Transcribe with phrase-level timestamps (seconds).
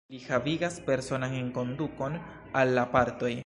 [0.13, 2.19] Li havigas personan enkondukon
[2.63, 3.35] al la partoj.